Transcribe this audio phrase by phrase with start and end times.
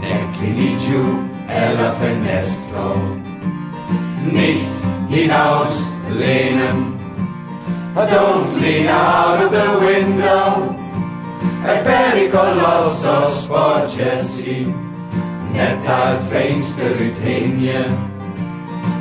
[0.00, 1.04] Nec religiu
[1.48, 2.94] el la fenestro,
[4.32, 4.68] nicht
[5.08, 5.76] hinaus
[6.10, 6.98] lehnen.
[7.94, 10.74] Don't lean out of the window,
[11.64, 14.72] è pericoloso sporgersi,
[15.52, 16.96] net al venster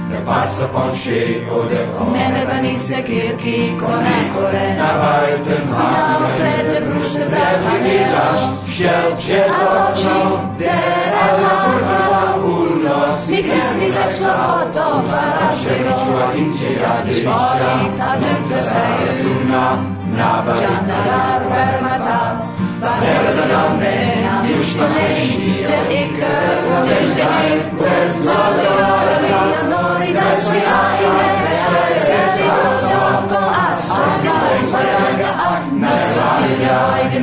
[0.09, 1.79] ne passa ponché o de
[2.13, 8.41] Mene vanisse kirki konakore Na vajten hane Na otete brušte zdrava milaš
[8.75, 17.31] Šel će zovno Der alla burza ullos Mi kremi začno oto varažiro Ševičua inđira dirišta
[17.31, 19.67] Švori ta dupte seju Tuna
[20.17, 22.28] Nabar Čanalar vermatar
[22.79, 27.77] There's an old der Yush Mashiach, that Icarus will take the hand.
[27.77, 29.41] Where's Mazaraza?
[30.15, 31.09] Where's Miaza?
[31.09, 31.93] Where's Miaza?
[33.11, 34.89] Where's Miaza?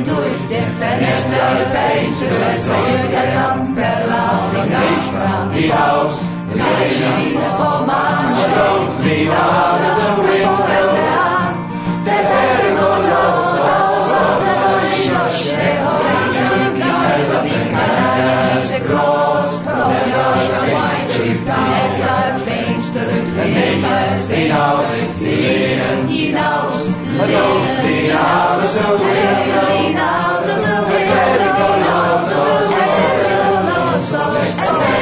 [0.05, 6.15] durch den Fenster welches Fenster, Jünger kam, verlaufen ist kam hinaus.
[6.53, 10.66] Gleich wie der Roman, schaut wie alle der Wind,
[24.67, 25.17] He knows.
[25.19, 26.91] in Hinaus.
[27.17, 29.07] Geloof in alles zo wil.
[29.07, 29.15] Het
[31.07, 32.33] werkt al als
[34.13, 34.96] als het al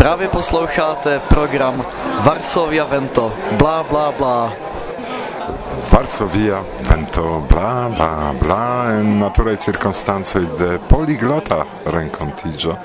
[0.00, 1.84] Právě posloucháte program
[2.20, 4.52] Varsovia Vento, blá, blá, blá.
[5.92, 12.76] Varsovia Vento, bla bla bla, en naturaj cirkonstancoj de poliglota renkontiĝo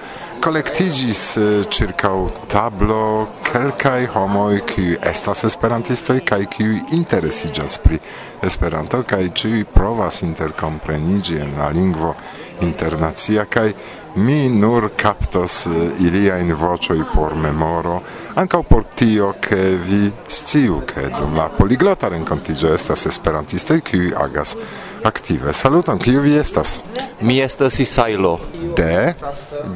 [0.46, 7.98] kolektiĝis eh, circau tablo kelkaj homoj kiuj estas esperantistoj kaj kiuj interesiĝas pri
[8.46, 12.14] Esperanto kaj ĉiuj provas interkompreniĝi en la lingvo
[12.62, 13.72] internacia kaj
[14.16, 18.02] mi nur captos eh, ilia in vocioi por memoro,
[18.34, 24.56] ancau por tio che vi sciu che dum la poliglota rencontigio estas esperantistoi qui agas
[25.04, 25.54] active.
[25.54, 26.84] Saluton, kiu vi estas?
[27.20, 28.40] Mi estas Isailo.
[28.76, 29.16] De?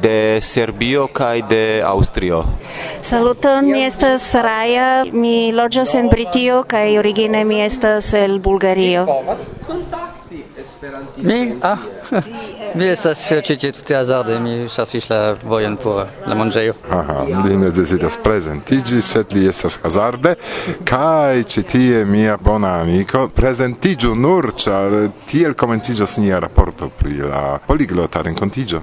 [0.00, 2.44] De Serbio kaj de Austrio.
[3.02, 9.06] Saluton, mi estas Raja, mi loĝas en Britio kaj origine mi estas el Bulgario.
[11.16, 11.54] Mi?
[11.60, 11.78] Ah,
[12.74, 16.74] mi estas ĉi tie tute hazarde, mi ŝasis la vojon por la manĝejo.
[16.96, 20.36] Aha, li ne desiras presentigi, sed li estas hazarde.
[20.88, 27.60] Kai ci tie mia bona amico, presentigiu nur, char tiel comencigios nia rapporto pri la
[27.66, 28.80] poliglota rencontigio.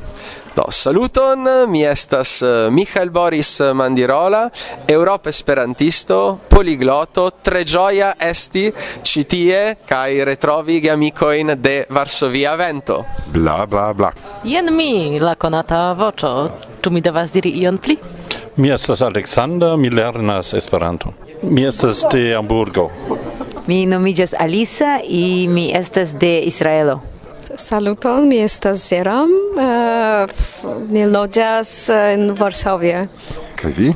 [0.58, 4.50] Do, saluton, mi estas eh, Michael Boris Mandirola,
[4.88, 13.06] Europa Esperantisto, poligloto, tre gioia esti ci tie kai retrovi geamikoin de Varsovia vento.
[13.34, 14.12] Bla bla bla.
[14.44, 16.31] Jen mi, la konata voĉo.
[16.81, 17.98] Ĉu mi devas diri ion pli?
[18.58, 21.14] Mi estas Aleksandra, mi lernas Esperanton.
[21.44, 22.90] Mi estas de Hamburgo.
[23.68, 27.00] Mi nomiĝas Alisa i mi estas de Israelo.
[27.56, 30.28] Saluton, mi estas Zeram, uh, eh,
[30.90, 33.08] mi loĝas eh, en Varsovia.
[33.56, 33.94] Kaj vi?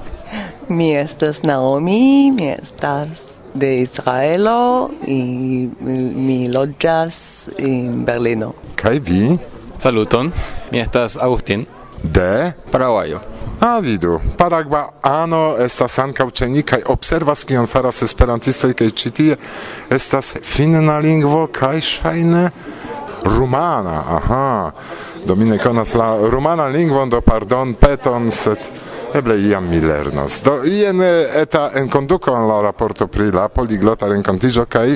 [0.67, 8.53] Mi estas Naomi, mi estas de Israelo y mi loĝas en Berlino.
[8.75, 9.37] Kaj vi?
[9.79, 10.31] Saluton.
[10.71, 11.65] Mi estas Agustin.
[12.03, 12.53] De?
[12.71, 13.19] Paraguayo.
[13.61, 19.35] Ah, vidu, Paragvaano estas ankaŭ ĉeni kaj observas kion faras esperantistoj kaj ĉi tie
[19.93, 22.47] estas finna lingvo kaj ŝajne
[23.23, 23.99] rumana.
[24.17, 24.71] Aha.
[25.25, 28.57] Domine konas la rumana lingvon do pardon peton sed
[29.13, 30.41] eble iam mi lernos.
[30.45, 34.87] Do ien eta enkonduko en la raporto pri la poliglota renkontiĝo kaj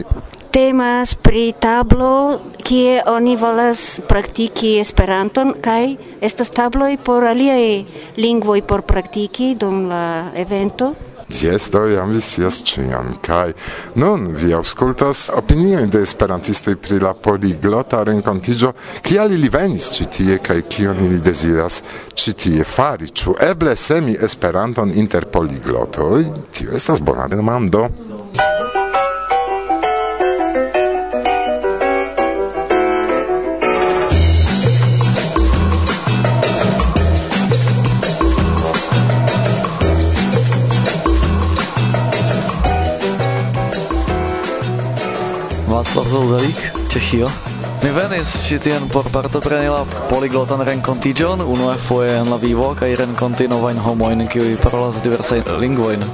[0.56, 7.84] temas pri tablo kie oni volas praktiki Esperanton kaj estas tabloj por aliaj
[8.16, 10.94] lingvoj por praktiki dum la evento.
[11.30, 13.54] Jes, do, jam vi scias ĉion kaj.
[13.98, 18.72] Nun vi aŭskultas opiniojn de esperantistoj pri la poliglota renkontiĝo.
[19.02, 21.82] Kial ili venis ĉi tie kaj kion ili deziras
[22.14, 23.10] ĉi tie fari?
[23.10, 26.22] Ĉu eble semi Esperanton inter poliglotoj?
[26.54, 27.88] Tio estas bona demando.
[46.16, 46.56] Zoldarik,
[46.88, 47.28] Čechio.
[47.84, 53.50] Mi venis ĉi tien por partopreni la poliglotan renkontiĝon unuafoje en la vivo kaj renkonti
[53.52, 56.06] novajn homojn kiuj parolas diversajn lingvojn.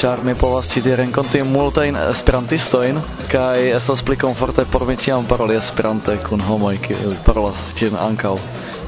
[0.00, 5.28] Ĉar mi povas ĉi tie renkonti multajn esperantistojn kaj estas pli komforte por mi ĉiam
[5.28, 8.38] paroli Esperante kun homoj kiuj parolas ĝin ankaŭ.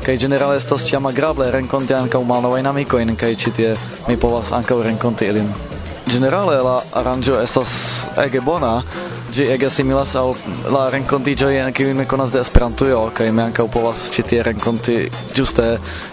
[0.07, 3.77] Kaj generale estas ĉiam agrable renkonti ankaŭ malnovajn amikojn kaj ĉi tie
[4.09, 5.53] mi povas ankaŭ renkonti ilin.
[6.09, 7.73] Generale la aranĝo estas
[8.25, 8.79] ege bona,
[9.33, 10.35] ĝi ege similas al
[10.69, 14.97] la renkontiĝoj kiujn mi konas de Esperantujo kaj mi ankaŭ povas ĉi tie renkonti
[15.33, 15.69] ĝuste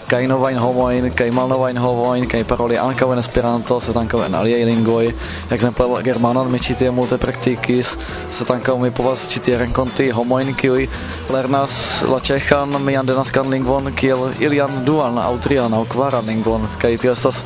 [0.08, 4.62] kaj novajn homojn kaj malnovajn homojn kaj paroli ankaŭ en Esperanto sed ankaŭ en aliaj
[4.70, 5.10] lingvoj.
[5.52, 7.92] Ekzemple la germanan mi ĉi tie multe praktikis
[8.38, 10.88] sed ankaŭ mi povas ĉi tie renkonti homojn kiuj
[11.28, 11.76] lernas
[12.08, 17.12] la ĉeĥan mian denaskan lingvon kiel ilian duan aŭ trian aŭ kvaran lingvon kaj tio
[17.12, 17.44] estas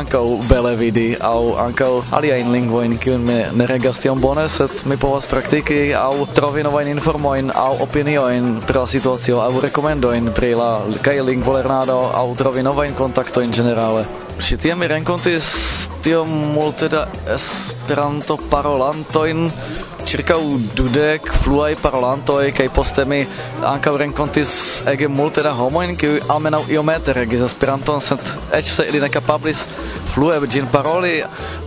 [0.00, 4.96] ankaŭ bele vidi aŭ ankaŭ aliajn lingvojn kiujn mi ne regas tiom bone sed mi
[4.96, 10.52] povas povas praktiki aŭ trovi novajn informojn aŭ opiniojn pri la situacio aŭ rekomendojn pri
[10.54, 10.70] la
[11.02, 14.04] kaj lingvolernado aŭ trovi novajn kontaktojn ĝenerale.
[14.40, 15.46] Ĉi tie mi renkontis
[16.00, 19.50] tiom multe da Esperanto parolantojn
[20.08, 20.38] circa
[20.74, 23.20] dudek fluai parolantoj kai poste mi
[23.68, 24.54] ankaŭ renkontis
[24.88, 29.66] ege multe da homojn kiuj almenaŭ iomete regis Esperanton sed eĉ se ili ne kapablis
[30.14, 31.14] flue ĝin paroli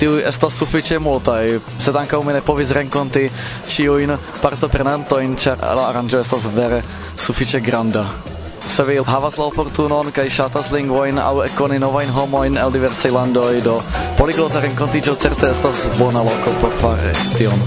[0.02, 3.30] tiu estas sufiĉe multaj sed ankaŭ mi ne povis renkonti
[3.70, 6.82] ĉiujn partoprenantojn ĉar la aranĝo estas vere
[7.16, 8.33] sufiĉe granda.
[8.68, 13.62] Se vi havas la oportunon kaj ŝatas lingvojn aŭ koni novajn homojn el diversaj landoj,
[13.62, 13.76] do
[14.18, 17.60] poliglota renkontiĝo certe estas bona loko por fari tion.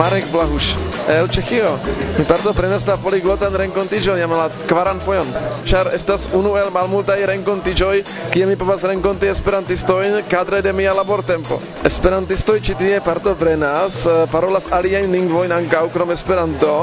[0.00, 1.70] Marek Blahuš Eh, el Ĉeĥio.
[2.18, 5.30] Mi partoprenas la poliglotan renkontiĝon jam la kvaran fojon,
[5.66, 7.96] ĉar estas unu el malmultaj renkontiĝoj,
[8.30, 11.58] kie mi povas renkonti esperantistojn kadre de mia labortempo.
[11.88, 16.76] Esperantistoj ĉi tie partoprenas, eh, parolas aliajn lingvojn ankaŭ krom Esperanto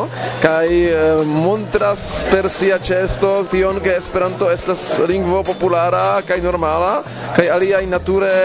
[0.44, 7.00] kaj eh, montras per sia ĉeesto tion, ke Esperanto estas lingvo populara kaj normala
[7.38, 8.36] kaj aliaj nature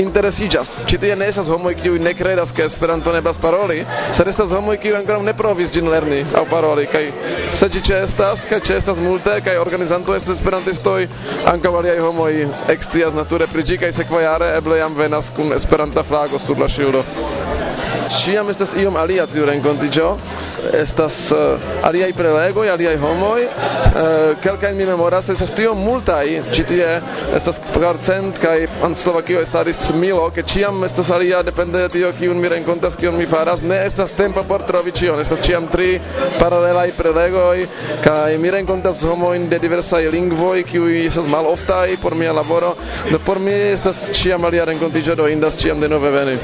[0.00, 0.82] interesiĝas.
[0.90, 4.52] Ĉi tie ne estas homoj kiuj ne kredas ke Esperanto ne eblas paroli, sed estas
[4.54, 7.04] homoj kiuj ankoraŭ ne provis ĝin lerni aŭ paroli kaj
[7.54, 11.06] se ĝi ĉeestas kaj ĉeestas multe kaj organizanto estas esperantistoj
[11.52, 12.32] ankaŭ aliaj homoj
[12.74, 17.04] ekscias nature pri ĝi kaj sekvajare eble jam venas kun Esperanta flago sur la ŝildo.
[18.18, 20.10] Ĉiam estas iom alia tiu renkontiĝo,
[20.72, 26.24] estas uh, aliaj prelegoj, aliaj homoj, uh, kelkajn mi memoras, estas tiom multaj
[26.54, 26.88] ĉi tie,
[27.36, 32.40] estas kvarcent kaj en Slovakio estadis milo, ke ĉiam estas alia depende de tio kiun
[32.40, 35.98] mi renkontas, kiun mi faras, ne estas tempo por trovi ĉion, estas ĉiam tri
[36.38, 37.66] paralelaj prelegoj
[38.04, 42.74] kaj mi renkontas homojn de diversaj lingvoj, kiuj estas maloftaj por mia laboro,
[43.10, 46.38] do por mi estas ĉiam alia renkontiĝo do indas ĉiam denove veni.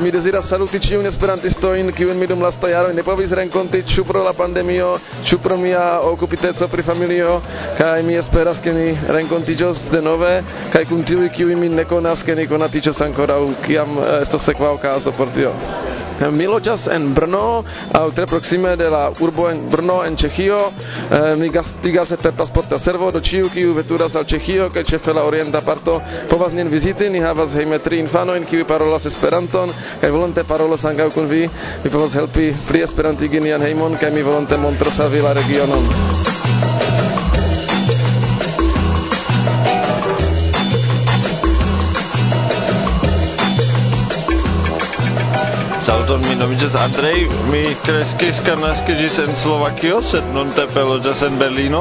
[0.00, 4.02] Mi deziras saluti ĉiujn esperantistojn, kiujn mi dum lastaj jaroj ne povis renkonti renkonti ĉu
[4.04, 7.40] pro la pandemio, ĉu pro mia okupiteco pri familio,
[7.78, 10.42] kaj mi esperas ke ni renkontiĝos denove
[10.72, 14.74] kaj kun tiuj kiuj mi ne konas, ke ni konatiĝos ankoraŭ kiam eh, estos sekva
[14.74, 15.54] okazo por tio.
[16.38, 17.62] Mi loĝas en Brno,
[17.94, 20.60] aŭ tre proksime de la urbo en Brno en Ĉeĥio.
[21.10, 25.24] Eh, mi gastigas per pasporta servo do ĉiu kiu veturas al Ĉeĥio kaj ĉefe la
[25.26, 27.10] orienta parto povas nin viziti.
[27.10, 31.48] Ni havas hejme tri infanojn kiuj parolas Esperanton kaj volonte parolos ankaŭ kun vi.
[31.84, 36.51] Mi povas helpi pri esperantigi nian hejmon kaj mi volonte montros al vi la regionon.
[45.82, 51.80] Saluton, mi nomiĝas Andrej, mi kreskis kaj naskiĝis en Slovakio, sed nuntempe loĝas en Berlino.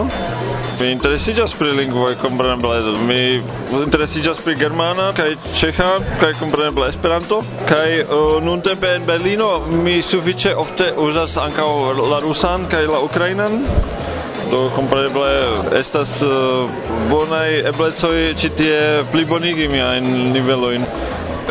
[0.80, 2.96] Mi interesiĝas pri lingvoj, kompreneble.
[3.06, 3.20] Mi
[3.78, 5.92] interesiĝas pri germana kaj ĉeĥa
[6.24, 7.44] kaj kompreneble Esperanto.
[7.70, 11.70] Kaj uh, nuntempe en Berlino mi sufiĉe ofte uzas ankaŭ
[12.02, 13.62] la rusan kaj la ukrainan.
[14.50, 15.30] Do kompreneble
[15.78, 16.66] estas uh,
[17.14, 18.78] bonaj eblecoj ĉi tie
[19.14, 20.90] plibonigi miajn nivelojn.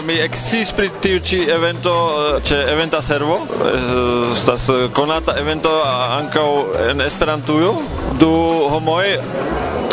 [0.07, 3.37] Mi exis pri tiu ĉi evento eh, ĉe Eventa Servo.
[3.37, 5.71] Eh, estas eh, konata evento
[6.19, 6.47] ankaŭ
[6.91, 7.75] en Esperantujo.
[8.21, 8.31] Du
[8.71, 9.19] homoj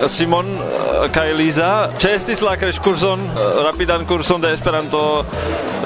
[0.07, 0.51] Simon
[1.11, 3.23] kaj Liza ĉeestis la kreŝkurson,
[3.65, 5.01] rapidan kurson de Esperanto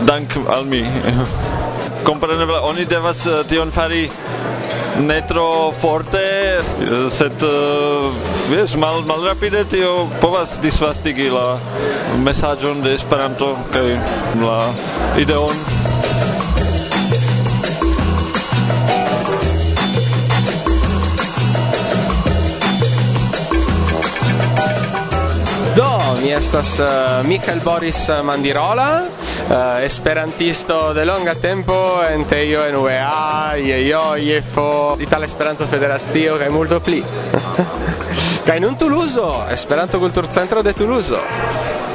[0.08, 0.84] dank al mi.
[2.08, 4.10] Kompreneble oni devas tion fari
[5.00, 6.18] ne tro forte,
[6.60, 11.58] eh, set eh, jes mal malrapide tio povas disvastigi la
[12.24, 13.88] mesaĝon de Esperanto kaj
[14.44, 14.60] la
[15.18, 15.82] ideon.
[26.22, 26.88] mi estas uh,
[27.28, 29.21] Michael Boris Mandirola
[29.52, 36.50] uh, esperantisto de longa tempo en teio en UEA, IEO, IEFO, Itala Esperanto Federacio, kaj
[36.50, 37.04] multo pli.
[38.48, 41.91] kaj nun Toulouse, Esperanto Kulturcentro de Toulouse.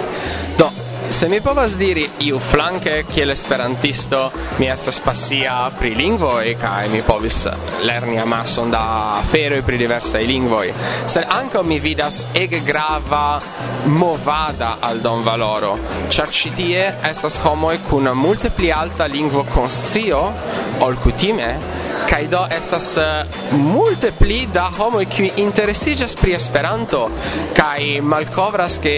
[1.08, 7.00] Se mi povas diri iu flanke kiel esperantisto, mi estas pasia pri lingvoj kaj mi
[7.06, 7.46] povis
[7.86, 8.82] lerni amason da
[9.20, 10.72] aferoj pri diversaj lingvoj.
[11.06, 13.38] Sed ankaŭ mi vidas ege grava
[13.86, 15.76] movada al don valoro,
[16.10, 20.22] ĉar ĉi tie estas homoj kun multe pli alta lingvo konscio
[20.82, 21.54] ol kutime
[22.10, 27.06] kaj do estas eh, multe pli da homoj kiuj interesiĝas pri Esperanto
[27.56, 28.94] kaj malkovras ke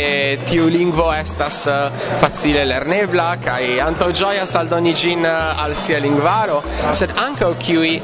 [0.49, 6.61] tiu lingvo estas eh, facile lernebla kaj antaŭĝojas aldoni ĝin eh, al sia lingvaro
[6.93, 7.95] sed ankaŭ kiuj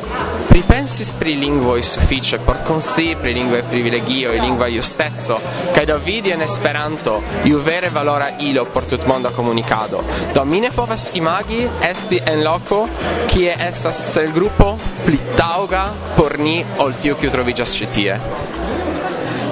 [0.55, 5.39] pripensis pri lingvoj sufiĉe por konscii pri lingvaj privilegioj lingva justeco
[5.75, 7.17] kaj do vidi en Esperanto
[7.51, 11.59] iu vere valora ilo por tutmonda komunikado do mi ne povas imagi
[11.91, 12.85] esti en loko
[13.33, 18.21] kie estas celgrupo pli tauga por ni ol tiu kiu troviĝas ĉi tie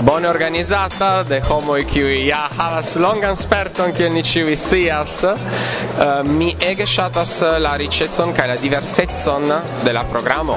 [0.05, 5.23] bone organizata de homo kiu ja havas longan sperton kiel ni ĉiuj scias.
[5.23, 9.47] Uh, mi ege ŝatas la ricecon kaj la diversecon
[9.85, 10.57] de la programo.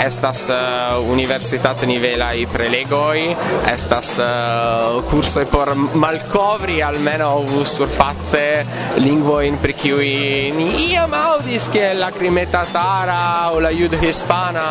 [0.00, 3.20] Estas uh, universitat nivelaj prelegoj
[3.74, 8.64] estas uh, kursoj por malkovri almeno surface
[8.96, 10.08] lingvojn pri kiuj
[10.56, 13.18] ni iam aŭdis kiel la krimetatara
[13.50, 14.66] aŭ la jud hispana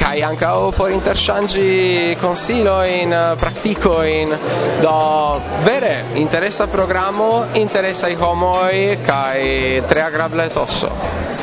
[0.00, 4.34] kaj ankaŭ por interŝanĝi konsilojn praktiko in
[4.80, 9.40] do vere interesa programo, interesaj homoj kaj
[9.88, 10.84] tre agrabletos.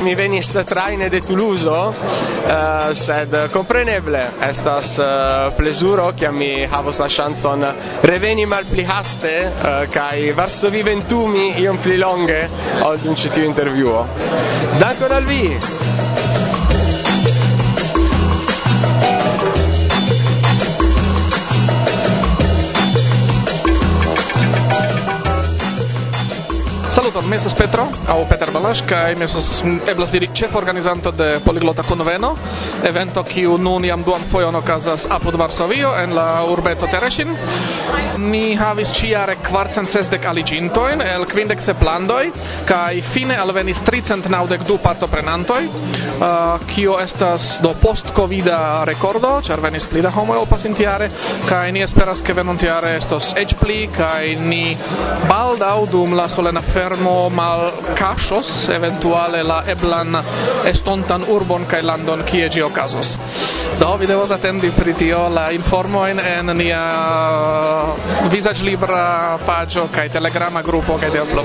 [0.03, 1.95] Mi venis traine de Tuluzo, uh,
[2.45, 7.63] eh, sed kompreneble estas eh, uh, plezuro ke mi havos la chanson
[8.03, 12.41] reveni malpli haste eh, uh, kaj varsovi ventumi iom pli longe
[12.83, 14.03] ol dum ĉi tiu intervjuo.
[14.79, 16.04] Dankon al vi!
[27.15, 31.39] Saluton, mi estas Petro, au Peter Balaŝ, kai mi estas, eblas diri, chef organizanto de
[31.45, 32.33] Poliglota Conveno,
[32.83, 37.31] evento kiu nun jam duan fojon okazas apud Varsovio en la urbeto Tereŝin.
[38.19, 41.77] Ni havis ciare kvarcent sesdek el kvindek sep
[42.65, 45.63] kai fine alvenis tricent naudek du partoprenantoj,
[46.19, 51.09] uh, kio estas do post-covida rekordo, ĉar venis pli da homo ol pasintiare,
[51.47, 54.77] kai ni esperas ke venontiare estos eĉ pli, kai ni
[55.29, 60.17] baldau dum la solena fermo urbanismo mal cachos eventuale la eblan
[60.65, 63.17] estontan urbon kai landon kie ĝi okazos.
[63.79, 66.81] Do vi devas atendi pri tio la informojn en nia
[67.93, 71.43] uh, visage libra pagio kai telegrama grupo kai de plu.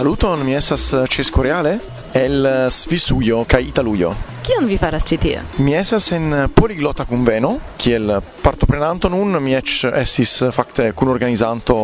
[0.00, 1.78] Saluton, mi estas eh, Cesc Reale
[2.14, 4.14] el eh, Svisujo kaj Italujo.
[4.46, 5.42] Kion vi faras ĉi tie?
[5.60, 11.76] Mi estas en eh, poliglota kunveno, kiel partoprenanto nun mi eĉ estis fakte kunorganizanto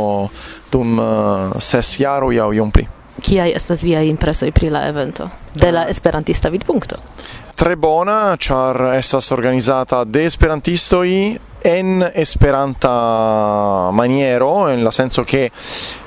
[0.72, 0.96] dum
[1.60, 2.86] ses jaroj aŭ iom pli.
[3.20, 6.96] Kiaj estas viaj impresoj pri la evento de la esperantista vidpunkto?
[7.56, 11.06] Tre bona, ĉar estas organizata de esperantistoj
[11.64, 12.90] en esperanta
[13.96, 15.50] maniero la senso che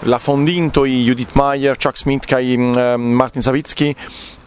[0.04, 3.96] la fondinto i Judith Mayer, Chuck Smith kai mm, Martin Savitsky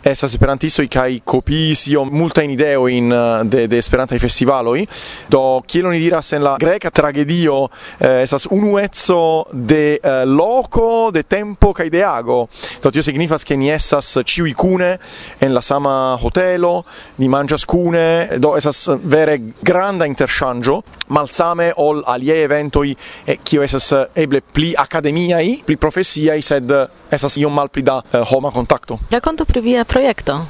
[0.05, 4.87] estas esperantistoj kaj kopiis iom multajn ideojn eh, de de esperantaj festivaloj
[5.31, 7.69] do kiel oni diras en la greka tragedio
[8.01, 12.47] eh, estas unueco de eh, loko de tempo kaj de ago.
[12.83, 14.97] Do tio signifas ke ni estas ĉiuj kune
[15.41, 16.83] en la sama hotelo
[17.19, 18.39] ni manĝas kune.
[18.39, 24.73] Do estas vere granda interŝanĝo malsame ol aliaj eventoj eh, kio estas eh, eble pli
[24.79, 26.75] akademiaj pli profesiaj sed
[27.13, 28.99] estas iom malpli da eh, homa kontakto.
[29.11, 30.41] Rakontu pri via projekto.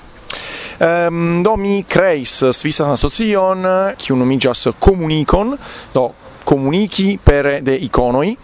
[0.81, 5.57] Um, do mi creis eh, Svisa Asocion, eh, kiu nomigas Komunikon,
[5.95, 6.11] do
[6.45, 8.37] comunichi pere de iconoi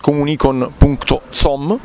[0.00, 1.78] comunicon.com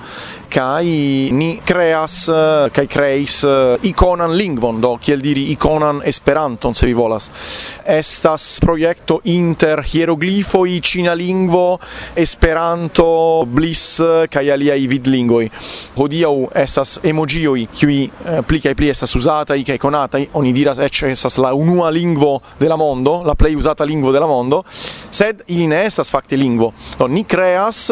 [0.56, 6.86] kai ni creas eh, kai creis eh, iconan lingvon do kiel diri iconan esperanton se
[6.88, 7.28] vi volas.
[7.84, 11.78] Estas projekto inter hieroglifoi cina lingvo
[12.16, 15.52] esperanto blis eh, kai aliai vidlingoi
[15.98, 18.10] hodiau estas emojioi qui
[18.48, 22.72] pli kai pli estas usatai kai conatai oni diras ec estas la unua lingvo de
[22.72, 24.64] la mondo la plej usata lingvo de la mondo.
[25.12, 26.72] Sed ili ne estas fakte lingvo.
[26.98, 27.90] Do ni creas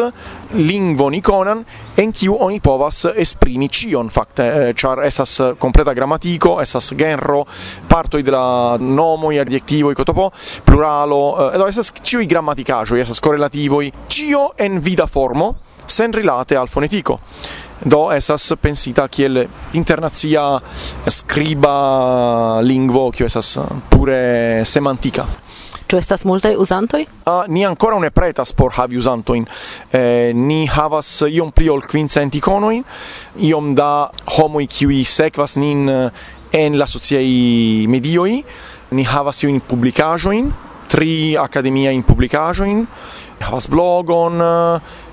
[0.54, 1.64] lingvon iconan
[1.96, 7.44] enkiu oni povas esprimi cion fakte eh, ĉar estas kompleta gramatiko estas genro
[7.88, 10.30] partoj de la nomoj adjektivoj kotopo
[10.64, 11.20] pluralo
[11.52, 13.90] eh, do estas ĉiuj gramatikaĵoj estas korelativoj.
[14.08, 15.54] Cio en vida formo
[15.86, 17.18] sen senrilate al fonetico
[17.84, 20.60] do esas pensita kiel internacia
[21.06, 25.43] scriba lingvo che esas pure semantica
[25.94, 27.04] Ĉu estas multaj uzantoj?
[27.22, 29.44] Uh, ni ankoraŭ ne pretas por havi uzantojn.
[29.94, 32.80] Eh, ni havas iom pli ol kvincent ikonojn,
[33.46, 35.84] iom da homoj kiuj sekvas nin
[36.50, 37.28] en la sociaj
[37.86, 38.40] medioj.
[38.90, 40.48] Ni havas iujn publikaĵojn,
[40.90, 42.80] tri akademiajn publikaĵojn,
[43.44, 44.42] havas blogon,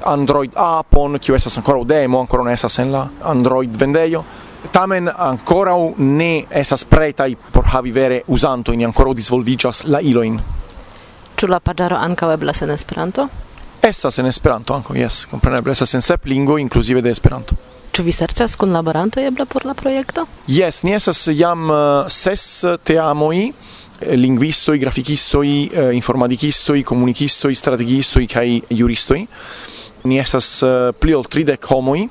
[0.09, 3.03] Android appon, kiu estas ankoraŭ demo, ankoraŭ ne estas en la
[3.35, 4.23] Android vendejo.
[4.73, 10.41] Tamen ankoraŭ ne estas pretai por havi vere uzantojn, ankoraŭ disvolvigas la iloin.
[11.41, 13.23] Ĉu la paĝaro ankaŭ eblas en Esperanto?
[13.81, 17.55] Estas en Esperanto ankaŭ, jes, kompreneble estas en sep lingvoj inkluzive de Esperanto.
[17.97, 20.27] Ĉu vi serĉas kun laboranto eble por la projekto?
[20.45, 22.43] Jes, ni estas jam eh, ses
[22.85, 23.53] teamoj eh,
[24.21, 29.25] lingvistoj, grafikistoj, eh, informatikistoi, komunikistoi, strategistoi kaj juristoj.
[30.13, 32.05] Ni estas eh, pli ol 30 homoj.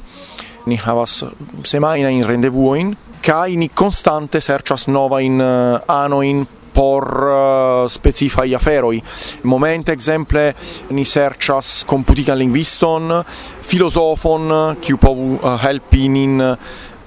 [0.67, 1.31] Ni havas eh,
[1.71, 9.03] semajnajn rendevuojn kaj ni konstante serĉas novajn eh, anojn por uh, specifai aferoi.
[9.43, 10.55] Momente exemple
[10.89, 13.25] ni serchas computican linguiston,
[13.61, 16.57] filosofon, kiu povu uh, helpi nin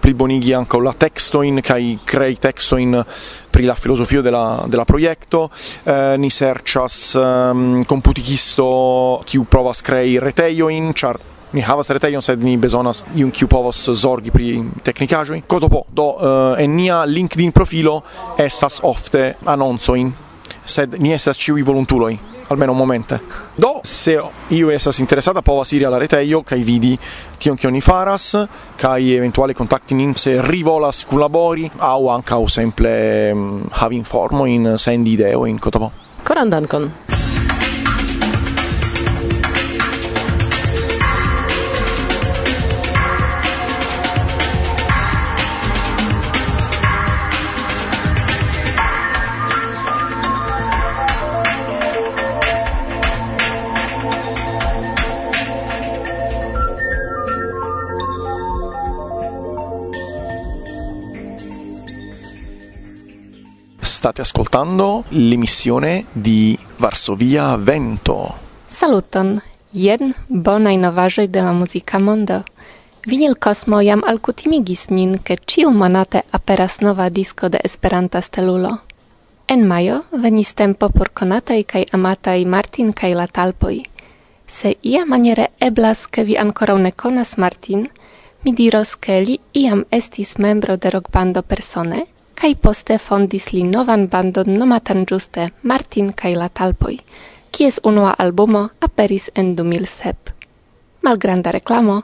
[0.03, 3.05] plibonigi anche la textoin kai crei textoin
[3.49, 5.49] pri la filosofio de la de la proiecto
[5.83, 11.19] eh, ni serchas um, computikisto kiu provas crei reteioin char
[11.53, 15.43] ni havas retejon, sed ni bezonas iun kiu povas zorgi pri teknikaĵoj.
[15.47, 18.01] Kodo po, do uh, en nia LinkedIn profilo
[18.37, 20.13] estas ofte anoncojn,
[20.65, 22.13] sed ni estas ĉiuj volontuloj
[22.53, 23.19] almeno momente.
[23.57, 26.93] Do, se io estas interesata, povas iri alla retejo kaj vidi
[27.39, 28.33] tion kion ni faras,
[28.77, 32.93] kaj eventuale kontakti nin se rivolas kunlabori aŭ ankaŭ simple
[33.33, 35.91] um, mm, havi informo in sendi ideo in kotopo.
[36.23, 36.91] Koran dankon.
[64.23, 68.33] ascoltando l'emissione di Varsovia Vento.
[68.67, 69.41] Saluton,
[69.75, 72.37] jen bonaj novaĵoj de la muzika mondo.
[73.03, 78.71] Vinil Cosmo jam alkutimigis nin, ke ciu monate aperas nova disco de Esperanta stelulo.
[79.47, 83.83] En majo venis tempo por konataj kaj amataj Martin kaj la talpoj.
[84.47, 87.89] Se ia maniere eblas, ke vi ankoraŭ ne konas Martin,
[88.43, 92.05] mi diros, ke li iam estis membro de rockbando persone–
[92.43, 96.97] kai poste fondis li novan bandon nomatan giuste Martin kai la Talpoi,
[97.55, 100.33] kies unua albumo aperis en 2007.
[101.01, 102.01] Malgranda reklamo,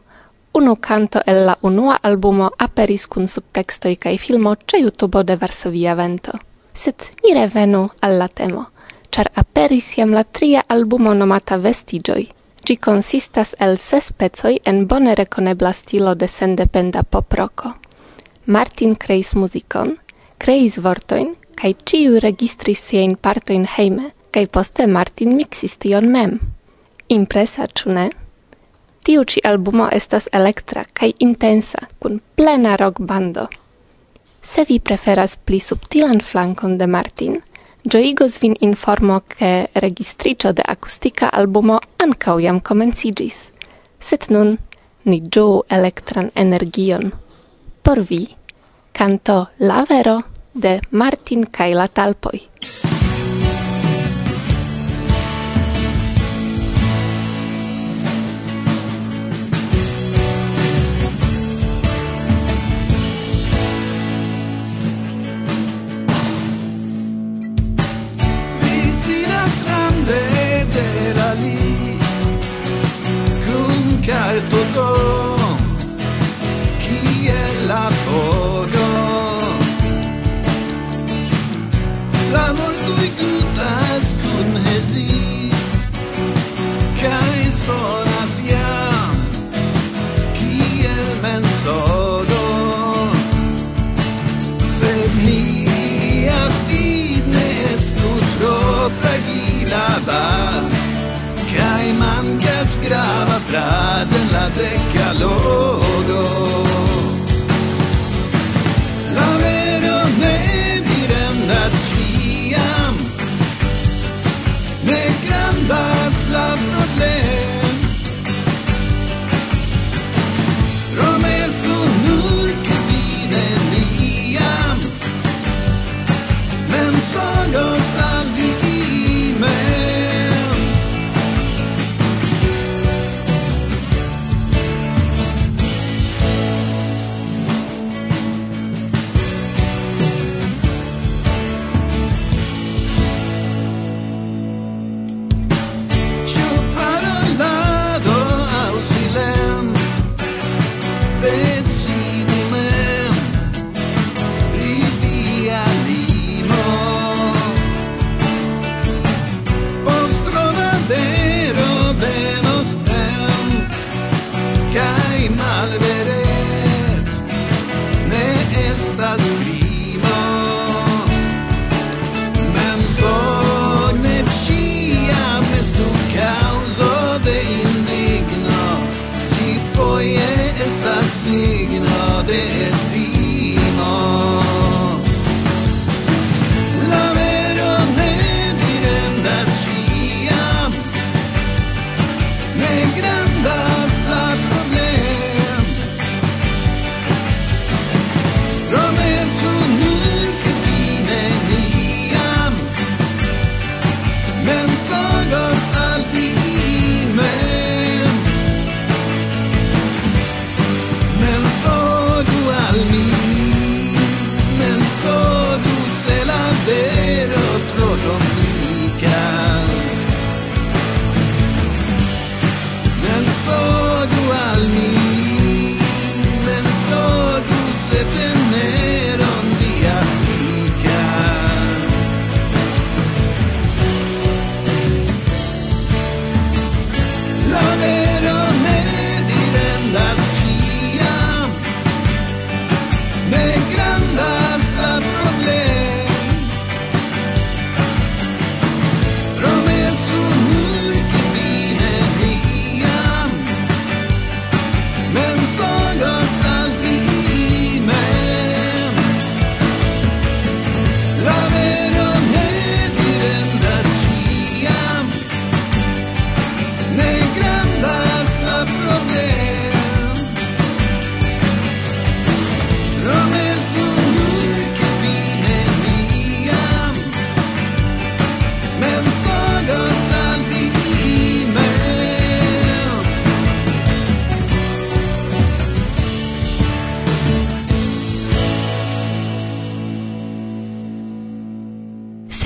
[0.54, 5.96] unu canto el la unua albumo aperis kun subtextoi kai filmo ce YouTube de Varsovia
[5.96, 6.32] Vento.
[6.74, 8.66] Sed ni revenu al la temo,
[9.12, 12.30] char aperis jam la tria albumo nomata Vestigioi,
[12.66, 17.74] Gi consistas el ses pezoi en bone reconebla stilo de sendependa poproko.
[18.46, 19.98] Martin kreis muzikon,
[20.40, 26.40] creis vortoin, cae ciu registris sien partoin heime, cae poste Martin mixis tion mem.
[27.10, 28.10] Impresa, ciu ne?
[29.06, 33.48] Tiu ci albumo estas elektra kaj intensa, kun plena rock bando.
[34.42, 37.40] Se vi preferas pli subtilan flankon de Martin,
[37.84, 43.50] gioigos vin informo ke registriĝo de akustika albumo ancau jam comencigis.
[44.00, 44.58] Set nun
[45.06, 47.12] ni gio elektran energion.
[47.84, 48.39] Por vi!
[48.92, 50.24] canto La Vero
[50.54, 52.50] de Martin Caila Talpoi.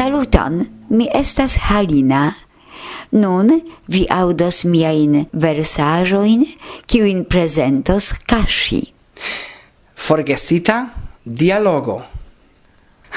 [0.04, 2.34] Saluton, mi estas Halina.
[3.16, 3.54] Nun
[3.88, 6.42] vi audos miajn versaĵojn,
[6.92, 8.82] kiujn prezentos Kaŝi.
[9.96, 10.82] Forgesita
[11.24, 11.96] dialogo.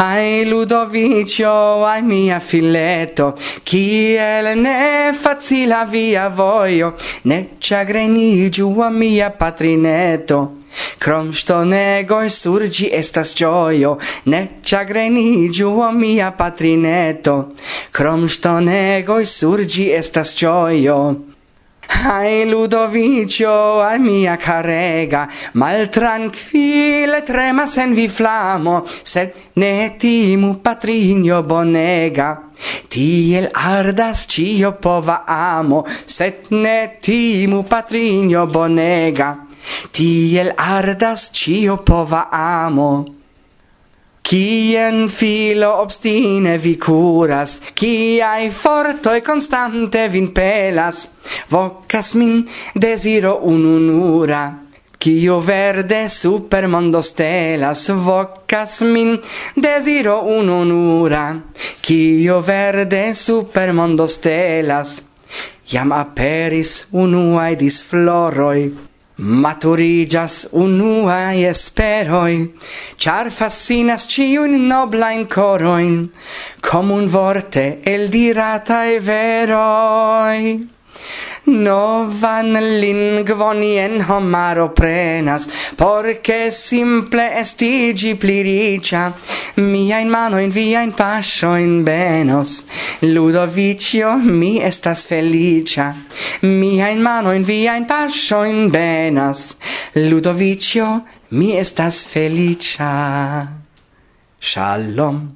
[0.05, 1.57] Ai Ludovicio,
[1.91, 3.33] ai mia filetto,
[3.67, 6.93] kiel ne facila via voio,
[7.25, 10.41] ne ciagrenigiu a mia patrineto.
[10.99, 13.97] Krom ŝtonegoj surgi estas gioio,
[14.33, 17.39] ne ĉagreniĝu o mia patrineto.
[17.93, 21.01] Krom ŝtonegoj surgi estas gioio,
[21.89, 31.43] Ai Ludovicio, ai mia carega, mal tranquille tremas en vi flamo, sed ne timu patrinio
[31.43, 32.43] bonega.
[32.89, 39.46] Tiel ardas cio pova amo, sed ne timu patrinio bonega
[39.91, 42.91] tiel ardas cio pova amo.
[44.27, 51.09] Kien filo obstine vi curas, kiai fortoi constante vin pelas,
[51.49, 52.43] vocas min
[52.75, 54.67] desiro ununura.
[54.99, 57.89] Kio verde super mondo stelas?
[57.89, 59.21] Vocas min
[59.55, 61.43] desiro ununura.
[61.81, 65.03] Kio verde super mondo stelas?
[65.71, 68.86] Iam aperis unuae disfloroi.
[69.19, 72.53] Maturigas unuae esperoi,
[72.99, 76.11] char fascinas ciun noblain coroin,
[76.61, 80.76] comun vorte el diratae veroi.
[81.47, 89.13] Novan lingvon ien homaro prenas, porche simple estigi pli ricia,
[89.55, 92.65] mia in mano in via in pascio in benos,
[93.03, 95.95] Ludovicio mi estas felicia,
[96.43, 99.57] mia in mano in via in pascio in benas,
[99.95, 103.47] Ludovicio mi estas felicia.
[104.41, 105.36] Shalom.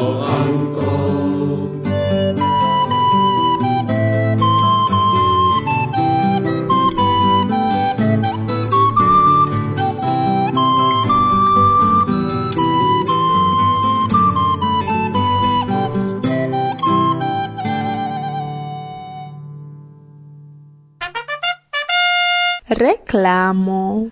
[23.11, 24.09] Clamo.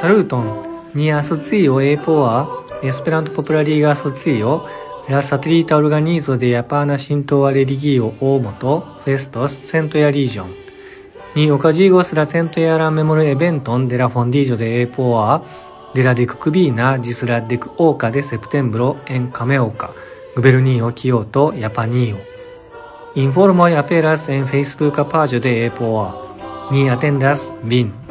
[0.00, 2.48] サルトンにアソツイオエイポア
[2.82, 4.66] エスペラントポプラリーガアソツイオ
[5.08, 10.61] ラサトリータオルガニーゾデヤパーナシントワレリギーオオモトフェストスセントヤリージョン
[11.34, 15.42] におかじいごすらせんとやらメモルエベントンデラフォンディージョでエポア
[15.94, 19.94] デラディククビーナジスラディクオーカでセプテンブロエンカメオーカ
[20.34, 22.32] グベルニーオキヨートヤパニーオ
[23.14, 26.22] インフォルモイアペラスエンフェイスブーカパージョでエポア。
[26.70, 28.01] にアテンダスビン。